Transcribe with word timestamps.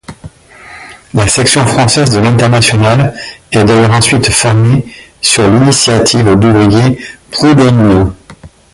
La 1.13 1.27
section 1.27 1.63
française 1.67 2.09
de 2.09 2.17
l’Internationale 2.17 3.13
est 3.51 3.63
d’ailleurs 3.63 3.91
ensuite 3.91 4.31
formée 4.31 4.83
sur 5.21 5.47
l’initiative 5.47 6.33
d’ouvriers 6.39 6.97
proudhoniens. 7.29 8.11